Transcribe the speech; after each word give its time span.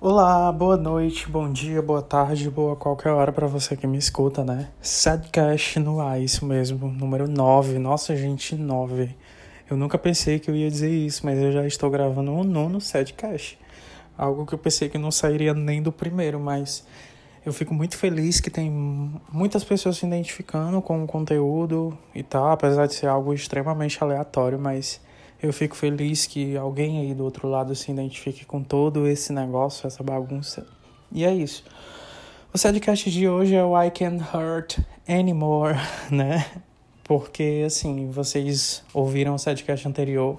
Olá, 0.00 0.52
boa 0.52 0.76
noite, 0.76 1.28
bom 1.28 1.50
dia, 1.50 1.82
boa 1.82 2.00
tarde, 2.00 2.48
boa 2.48 2.76
qualquer 2.76 3.10
hora 3.10 3.32
para 3.32 3.48
você 3.48 3.76
que 3.76 3.84
me 3.84 3.98
escuta, 3.98 4.44
né? 4.44 4.68
Sadcast 4.80 5.80
no 5.80 6.00
ar, 6.00 6.22
isso 6.22 6.46
mesmo, 6.46 6.86
número 6.86 7.26
9. 7.26 7.80
Nossa, 7.80 8.14
gente, 8.14 8.54
9. 8.54 9.12
Eu 9.68 9.76
nunca 9.76 9.98
pensei 9.98 10.38
que 10.38 10.48
eu 10.48 10.54
ia 10.54 10.70
dizer 10.70 10.88
isso, 10.88 11.26
mas 11.26 11.36
eu 11.36 11.50
já 11.50 11.66
estou 11.66 11.90
gravando 11.90 12.30
um 12.30 12.44
nono 12.44 12.80
Sadcast. 12.80 13.58
Algo 14.16 14.46
que 14.46 14.54
eu 14.54 14.58
pensei 14.58 14.88
que 14.88 14.98
não 14.98 15.10
sairia 15.10 15.52
nem 15.52 15.82
do 15.82 15.90
primeiro, 15.90 16.38
mas 16.38 16.86
eu 17.44 17.52
fico 17.52 17.74
muito 17.74 17.96
feliz 17.96 18.38
que 18.38 18.50
tem 18.50 18.70
muitas 19.32 19.64
pessoas 19.64 19.96
se 19.96 20.06
identificando 20.06 20.80
com 20.80 21.02
o 21.02 21.08
conteúdo 21.08 21.98
e 22.14 22.22
tal, 22.22 22.52
apesar 22.52 22.86
de 22.86 22.94
ser 22.94 23.08
algo 23.08 23.34
extremamente 23.34 23.98
aleatório, 24.00 24.60
mas 24.60 25.00
eu 25.42 25.52
fico 25.52 25.76
feliz 25.76 26.26
que 26.26 26.56
alguém 26.56 27.00
aí 27.00 27.14
do 27.14 27.24
outro 27.24 27.48
lado 27.48 27.74
se 27.74 27.90
identifique 27.90 28.44
com 28.44 28.62
todo 28.62 29.06
esse 29.06 29.32
negócio, 29.32 29.86
essa 29.86 30.02
bagunça. 30.02 30.66
E 31.12 31.24
é 31.24 31.32
isso. 31.32 31.64
O 32.52 32.58
podcast 32.58 33.10
de 33.10 33.28
hoje 33.28 33.54
é 33.54 33.62
o 33.62 33.80
I 33.80 33.90
Can't 33.90 34.24
Hurt 34.34 34.78
Anymore, 35.08 35.76
né? 36.10 36.44
Porque, 37.04 37.62
assim, 37.64 38.10
vocês 38.10 38.82
ouviram 38.92 39.34
o 39.36 39.42
podcast 39.42 39.86
anterior 39.86 40.38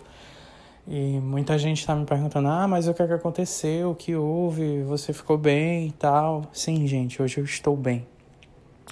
e 0.87 1.19
muita 1.19 1.57
gente 1.57 1.85
tá 1.85 1.95
me 1.95 2.05
perguntando: 2.05 2.47
ah, 2.47 2.67
mas 2.67 2.87
o 2.87 2.93
que 2.93 3.01
é 3.01 3.07
que 3.07 3.13
aconteceu? 3.13 3.91
O 3.91 3.95
que 3.95 4.15
houve? 4.15 4.83
Você 4.83 5.13
ficou 5.13 5.37
bem 5.37 5.87
e 5.87 5.91
tal? 5.91 6.43
Sim, 6.51 6.85
gente, 6.87 7.21
hoje 7.21 7.37
eu 7.37 7.45
estou 7.45 7.75
bem. 7.77 8.05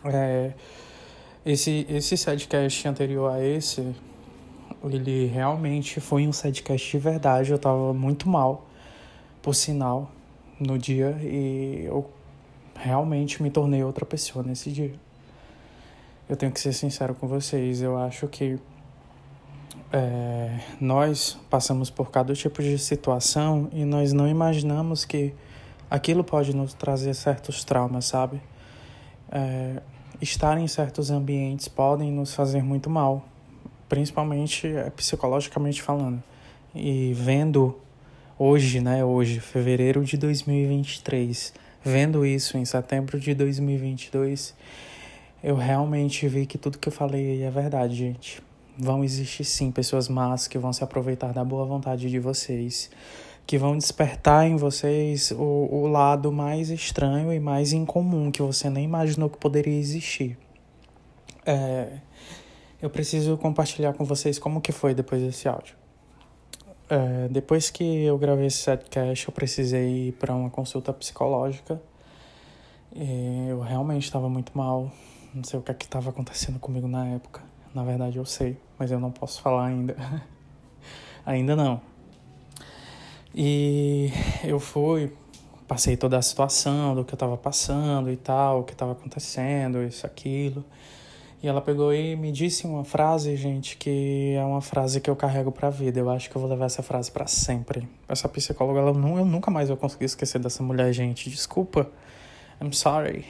É, 0.05 0.53
esse, 1.45 1.85
esse 1.89 2.23
podcast 2.23 2.87
anterior 2.87 3.31
a 3.31 3.43
esse 3.43 3.95
ele 4.83 5.25
realmente 5.27 5.99
foi 5.99 6.27
um 6.27 6.31
sidecast 6.31 6.91
de 6.91 6.97
verdade. 6.97 7.51
Eu 7.51 7.59
tava 7.59 7.93
muito 7.93 8.29
mal, 8.29 8.65
por 9.41 9.55
sinal, 9.55 10.11
no 10.59 10.77
dia, 10.77 11.17
e 11.21 11.85
eu 11.85 12.09
realmente 12.75 13.41
me 13.41 13.49
tornei 13.49 13.83
outra 13.83 14.05
pessoa 14.05 14.43
nesse 14.43 14.71
dia. 14.71 14.93
Eu 16.29 16.35
tenho 16.35 16.51
que 16.51 16.59
ser 16.59 16.73
sincero 16.73 17.15
com 17.15 17.27
vocês, 17.27 17.81
eu 17.81 17.97
acho 17.97 18.27
que 18.27 18.59
é, 19.91 20.59
nós 20.79 21.39
passamos 21.49 21.89
por 21.89 22.11
cada 22.11 22.33
tipo 22.33 22.61
de 22.61 22.77
situação 22.77 23.69
e 23.71 23.85
nós 23.85 24.11
não 24.11 24.27
imaginamos 24.27 25.05
que 25.05 25.33
aquilo 25.89 26.23
pode 26.23 26.53
nos 26.55 26.73
trazer 26.73 27.13
certos 27.13 27.63
traumas, 27.63 28.05
sabe? 28.05 28.41
É, 29.31 29.81
estar 30.21 30.57
em 30.57 30.67
certos 30.67 31.09
ambientes 31.09 31.67
podem 31.67 32.11
nos 32.11 32.33
fazer 32.33 32.61
muito 32.61 32.89
mal 32.89 33.23
principalmente 33.87 34.67
é, 34.67 34.89
psicologicamente 34.89 35.81
falando. 35.81 36.21
E 36.75 37.13
vendo 37.15 37.79
hoje, 38.37 38.79
né, 38.79 39.03
hoje, 39.03 39.39
fevereiro 39.39 40.03
de 40.03 40.17
2023, 40.17 41.53
vendo 41.83 42.25
isso 42.25 42.57
em 42.57 42.65
setembro 42.65 43.19
de 43.19 43.33
2022, 43.33 44.53
eu 45.43 45.55
realmente 45.55 46.27
vi 46.27 46.45
que 46.45 46.57
tudo 46.57 46.77
que 46.77 46.87
eu 46.87 46.93
falei 46.93 47.43
é 47.43 47.49
verdade, 47.49 47.95
gente. 47.95 48.41
Vão 48.77 49.03
existir 49.03 49.43
sim 49.43 49.71
pessoas 49.71 50.07
más 50.07 50.47
que 50.47 50.57
vão 50.57 50.71
se 50.71 50.83
aproveitar 50.83 51.33
da 51.33 51.43
boa 51.43 51.65
vontade 51.65 52.09
de 52.09 52.19
vocês, 52.19 52.91
que 53.45 53.57
vão 53.57 53.77
despertar 53.77 54.45
em 54.45 54.55
vocês 54.55 55.31
o, 55.31 55.69
o 55.71 55.87
lado 55.87 56.31
mais 56.31 56.69
estranho 56.69 57.33
e 57.33 57.39
mais 57.39 57.73
incomum 57.73 58.29
que 58.29 58.41
você 58.41 58.69
nem 58.69 58.83
imaginou 58.83 59.29
que 59.29 59.37
poderia 59.37 59.79
existir. 59.79 60.37
É, 61.45 61.87
eu 62.81 62.89
preciso 62.89 63.37
compartilhar 63.37 63.93
com 63.93 64.05
vocês 64.05 64.37
como 64.37 64.61
que 64.61 64.71
foi 64.71 64.93
depois 64.93 65.21
desse 65.21 65.47
áudio. 65.47 65.75
É, 66.89 67.27
depois 67.27 67.69
que 67.69 67.83
eu 67.83 68.17
gravei 68.17 68.47
esse 68.47 68.57
setcast, 68.57 69.27
eu 69.27 69.33
precisei 69.33 70.07
ir 70.07 70.11
para 70.13 70.33
uma 70.33 70.49
consulta 70.49 70.93
psicológica. 70.93 71.81
Eu 73.49 73.59
realmente 73.59 74.03
estava 74.03 74.29
muito 74.29 74.57
mal. 74.57 74.91
Não 75.33 75.43
sei 75.43 75.59
o 75.59 75.61
que 75.61 75.71
é 75.71 75.75
estava 75.79 76.09
acontecendo 76.09 76.59
comigo 76.59 76.87
na 76.87 77.05
época. 77.07 77.41
Na 77.73 77.83
verdade, 77.83 78.17
eu 78.17 78.25
sei, 78.25 78.57
mas 78.79 78.89
eu 78.91 78.99
não 78.99 79.11
posso 79.11 79.41
falar 79.41 79.65
ainda. 79.65 79.95
ainda 81.25 81.55
não. 81.55 81.81
E 83.35 84.11
eu 84.43 84.59
fui, 84.59 85.13
passei 85.67 85.97
toda 85.97 86.17
a 86.17 86.21
situação 86.21 86.95
do 86.95 87.03
que 87.03 87.13
eu 87.13 87.15
estava 87.17 87.37
passando 87.37 88.09
e 88.09 88.17
tal, 88.17 88.61
o 88.61 88.63
que 88.63 88.73
estava 88.73 88.93
acontecendo, 88.93 89.83
isso, 89.83 90.05
aquilo. 90.05 90.65
E 91.41 91.47
ela 91.47 91.61
pegou 91.61 91.93
e 91.93 92.15
me 92.15 92.31
disse 92.31 92.65
uma 92.65 92.83
frase, 92.83 93.35
gente, 93.35 93.77
que 93.77 94.33
é 94.35 94.43
uma 94.43 94.61
frase 94.61 94.99
que 94.99 95.09
eu 95.09 95.15
carrego 95.15 95.51
pra 95.51 95.69
vida. 95.69 95.99
Eu 95.99 96.09
acho 96.09 96.29
que 96.29 96.35
eu 96.35 96.41
vou 96.41 96.49
levar 96.49 96.65
essa 96.65 96.81
frase 96.81 97.11
para 97.11 97.27
sempre. 97.27 97.87
Essa 98.09 98.27
psicóloga, 98.27 98.79
ela, 98.79 98.93
não, 98.93 99.17
eu 99.19 99.25
nunca 99.25 99.51
mais 99.51 99.69
vou 99.69 99.77
conseguir 99.77 100.05
esquecer 100.05 100.39
dessa 100.39 100.63
mulher, 100.63 100.91
gente. 100.93 101.29
Desculpa. 101.29 101.91
I'm 102.59 102.73
sorry. 102.73 103.23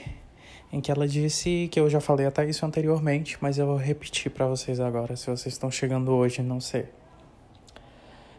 Em 0.72 0.80
que 0.80 0.90
ela 0.90 1.06
disse 1.06 1.68
que 1.70 1.80
eu 1.80 1.90
já 1.90 2.00
falei 2.00 2.26
até 2.26 2.48
isso 2.48 2.66
anteriormente, 2.66 3.38
mas 3.42 3.58
eu 3.58 3.66
vou 3.66 3.78
repetir 3.78 4.32
para 4.32 4.48
vocês 4.48 4.80
agora, 4.80 5.16
se 5.16 5.26
vocês 5.26 5.54
estão 5.54 5.70
chegando 5.70 6.12
hoje, 6.12 6.42
não 6.42 6.62
sei. 6.62 6.86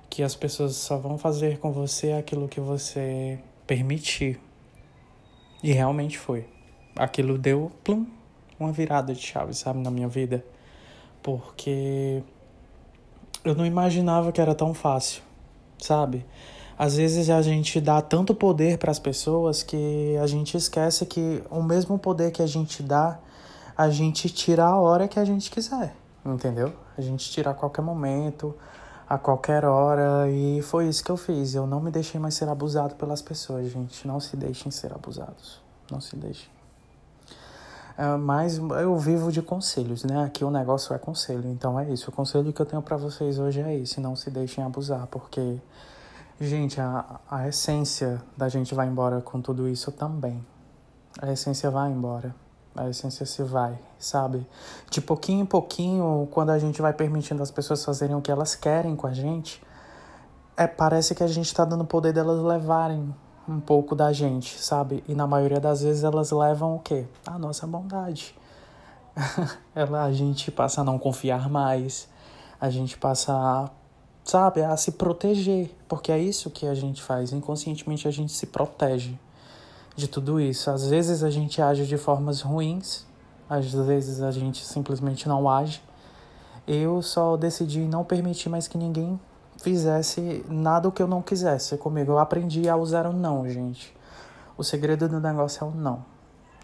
Que 0.08 0.22
as 0.22 0.34
pessoas 0.34 0.76
só 0.76 0.96
vão 0.96 1.18
fazer 1.18 1.58
com 1.58 1.72
você 1.72 2.12
aquilo 2.12 2.48
que 2.48 2.60
você 2.60 3.38
permitir. 3.66 4.40
E 5.62 5.72
realmente 5.72 6.18
foi. 6.18 6.46
Aquilo 6.96 7.36
deu 7.36 7.70
plum, 7.84 8.06
uma 8.58 8.72
virada 8.72 9.14
de 9.14 9.20
chave, 9.20 9.54
sabe, 9.54 9.78
na 9.80 9.91
minha 9.91 10.08
vida. 10.08 10.44
Porque 11.22 12.22
eu 13.44 13.54
não 13.54 13.64
imaginava 13.64 14.32
que 14.32 14.41
era 14.41 14.54
tão 14.54 14.74
fácil, 14.74 15.22
sabe? 15.78 16.24
Às 16.78 16.96
vezes 16.96 17.28
a 17.28 17.42
gente 17.42 17.80
dá 17.80 18.00
tanto 18.00 18.34
poder 18.34 18.78
para 18.78 18.91
as 18.91 18.98
pessoas 18.98 19.62
que 19.62 20.16
a 20.22 20.26
gente 20.26 20.56
esquece 20.56 21.04
que 21.06 21.42
o 21.50 21.62
mesmo 21.62 21.98
poder 21.98 22.30
que 22.30 22.41
a 22.41 22.46
gente 22.46 22.82
dá, 22.82 23.19
a 23.76 23.91
gente 23.91 24.28
tira 24.28 24.64
a 24.64 24.76
hora 24.76 25.08
que 25.08 25.19
a 25.19 25.25
gente 25.25 25.50
quiser, 25.50 25.94
entendeu? 26.25 26.72
A 26.96 27.00
gente 27.00 27.30
tira 27.30 27.50
a 27.50 27.54
qualquer 27.54 27.82
momento, 27.82 28.54
a 29.08 29.16
qualquer 29.19 29.64
hora, 29.64 30.30
e 30.30 30.60
foi 30.62 30.88
isso 30.88 31.02
que 31.02 31.10
eu 31.10 31.16
fiz. 31.16 31.54
Eu 31.54 31.66
não 31.66 31.80
me 31.80 31.90
deixei 31.90 32.20
mais 32.20 32.34
ser 32.34 32.48
abusado 32.48 32.94
pelas 32.94 33.22
pessoas, 33.22 33.70
gente. 33.70 34.06
Não 34.06 34.20
se 34.20 34.36
deixem 34.36 34.70
ser 34.70 34.92
abusados. 34.92 35.60
Não 35.90 36.00
se 36.00 36.14
deixem. 36.14 36.57
Uh, 37.98 38.16
mas 38.16 38.59
eu 38.59 38.97
vivo 38.97 39.32
de 39.32 39.42
conselhos, 39.42 40.04
né? 40.04 40.22
Aqui 40.22 40.44
o 40.44 40.50
negócio 40.53 40.94
é 40.94 40.98
conselho, 40.98 41.50
então 41.50 41.81
é 41.81 41.91
isso. 41.91 42.10
O 42.10 42.12
conselho 42.12 42.53
que 42.53 42.62
eu 42.62 42.66
tenho 42.66 42.81
para 42.81 42.97
vocês 42.97 43.41
hoje 43.41 43.60
é 43.60 43.76
esse: 43.76 44.00
não 44.00 44.14
se 44.14 44.31
deixem 44.31 44.62
abusar, 44.62 45.09
porque, 45.09 45.60
gente, 46.41 46.81
a, 46.81 47.19
a 47.28 47.48
essência 47.48 48.22
da 48.37 48.48
gente 48.48 48.72
vai 48.72 48.87
embora 48.87 49.20
com 49.20 49.41
tudo 49.41 49.69
isso 49.69 49.91
também. 49.91 50.47
A 51.20 51.32
essência 51.32 51.72
vai 51.72 51.91
embora. 51.91 52.32
A 52.76 52.88
essência 52.88 53.26
se 53.26 53.42
vai, 53.42 53.76
sabe? 53.98 54.47
De 54.88 55.00
pouquinho 55.00 55.42
em 55.42 55.47
pouquinho, 55.47 56.28
quando 56.31 56.50
a 56.50 56.58
gente 56.60 56.81
vai 56.81 56.92
permitindo 56.92 57.42
as 57.42 57.50
pessoas 57.50 57.84
fazerem 57.84 58.14
o 58.14 58.22
que 58.22 58.31
elas 58.31 58.54
querem 58.54 58.94
com 58.94 59.08
a 59.08 59.12
gente, 59.12 59.60
é, 60.56 60.69
parece 60.69 61.16
que 61.16 61.25
a 61.25 61.26
gente 61.26 61.53
tá 61.53 61.64
dando 61.64 61.84
poder 61.84 62.12
delas 62.12 62.41
levarem 62.41 63.12
um 63.48 63.59
pouco 63.59 63.94
da 63.94 64.12
gente, 64.12 64.60
sabe? 64.60 65.03
E 65.09 65.14
na 65.14 65.26
maioria 65.26 65.59
das 65.59 65.82
vezes 65.82 66.04
elas 66.04 66.31
levam 66.31 66.76
o 66.76 66.78
quê? 66.81 67.06
A 67.26 67.38
nossa 67.38 67.66
bondade. 67.66 68.34
Ela, 69.75 70.04
a 70.04 70.12
gente 70.12 70.50
passa 70.50 70.82
a 70.82 70.84
não 70.84 70.98
confiar 70.98 71.48
mais, 71.48 72.08
a 72.60 72.69
gente 72.69 72.98
passa 72.98 73.32
a, 73.32 73.70
sabe, 74.22 74.62
a 74.62 74.76
se 74.76 74.92
proteger, 74.92 75.75
porque 75.88 76.12
é 76.12 76.19
isso 76.19 76.50
que 76.50 76.66
a 76.66 76.75
gente 76.75 77.03
faz. 77.03 77.32
Inconscientemente 77.32 78.06
a 78.06 78.10
gente 78.10 78.32
se 78.32 78.47
protege 78.47 79.19
de 79.97 80.06
tudo 80.06 80.38
isso. 80.38 80.70
Às 80.70 80.87
vezes 80.87 81.25
a 81.25 81.31
gente 81.31 81.60
age 81.62 81.87
de 81.87 81.97
formas 81.97 82.42
ruins, 82.42 83.06
às 83.48 83.72
vezes 83.72 84.20
a 84.20 84.31
gente 84.31 84.64
simplesmente 84.64 85.26
não 85.26 85.48
age. 85.48 85.82
Eu 86.66 87.00
só 87.00 87.34
decidi 87.37 87.81
não 87.81 88.04
permitir 88.04 88.50
mais 88.50 88.69
que 88.69 88.76
ninguém 88.76 89.19
fizesse 89.62 90.44
nada 90.48 90.88
o 90.88 90.92
que 90.92 91.02
eu 91.02 91.06
não 91.06 91.22
quisesse 91.22 91.76
comigo. 91.76 92.12
Eu 92.12 92.19
aprendi 92.19 92.69
a 92.69 92.76
usar 92.76 93.06
o 93.06 93.12
não, 93.12 93.48
gente. 93.48 93.96
O 94.56 94.64
segredo 94.64 95.08
do 95.08 95.20
negócio 95.20 95.64
é 95.64 95.69
o 95.69 95.70
não. 95.70 96.05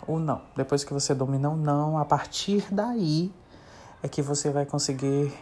O 0.07 0.19
não. 0.19 0.43
Depois 0.57 0.85
que 0.85 0.93
você 0.93 1.15
domina 1.15 1.51
o 1.51 1.57
não, 1.57 1.99
a 1.99 2.05
partir 2.05 2.67
daí 2.73 3.33
é 4.03 4.09
que 4.09 4.23
você 4.23 4.51
vai 4.51 4.67
conseguir 4.67 5.33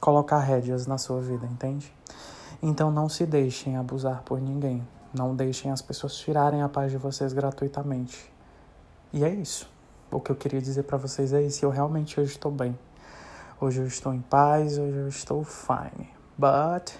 colocar 0.00 0.38
rédeas 0.38 0.86
na 0.86 0.98
sua 0.98 1.20
vida, 1.20 1.46
entende? 1.46 1.92
Então 2.62 2.90
não 2.90 3.08
se 3.08 3.24
deixem 3.26 3.76
abusar 3.76 4.22
por 4.22 4.40
ninguém. 4.40 4.86
Não 5.12 5.34
deixem 5.34 5.70
as 5.70 5.82
pessoas 5.82 6.16
tirarem 6.16 6.62
a 6.62 6.68
paz 6.68 6.90
de 6.90 6.96
vocês 6.96 7.32
gratuitamente. 7.32 8.32
E 9.12 9.24
é 9.24 9.30
isso. 9.30 9.68
O 10.10 10.20
que 10.20 10.30
eu 10.30 10.36
queria 10.36 10.60
dizer 10.60 10.84
para 10.84 10.98
vocês 10.98 11.32
é 11.32 11.42
isso. 11.42 11.64
Eu 11.64 11.70
realmente 11.70 12.20
hoje 12.20 12.32
estou 12.32 12.52
bem. 12.52 12.78
Hoje 13.60 13.80
eu 13.80 13.86
estou 13.86 14.14
em 14.14 14.20
paz, 14.20 14.78
hoje 14.78 14.96
eu 14.96 15.08
estou 15.08 15.44
fine. 15.44 16.19
But 16.40 16.94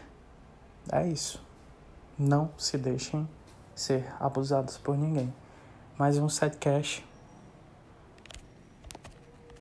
é 0.92 1.08
isso. 1.08 1.42
Não 2.19 2.50
se 2.58 2.76
deixem 2.76 3.26
ser 3.75 4.06
abusados 4.20 4.76
por 4.76 4.98
ninguém. 4.98 5.32
Mais 5.96 6.19
um 6.19 6.28
set 6.28 6.58
cash 6.58 7.02